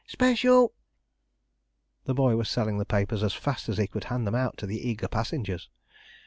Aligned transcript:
Special!" 0.07 0.73
The 2.05 2.15
boy 2.15 2.35
was 2.35 2.49
selling 2.49 2.79
the 2.79 2.85
papers 2.85 3.21
as 3.21 3.35
fast 3.35 3.69
as 3.69 3.77
he 3.77 3.85
could 3.85 4.05
hand 4.05 4.25
them 4.25 4.33
out 4.33 4.57
to 4.57 4.65
the 4.65 4.79
eager 4.89 5.07
passengers. 5.07 5.69